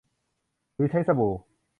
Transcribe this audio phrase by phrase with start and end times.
[0.75, 1.33] หรือใช้สบู่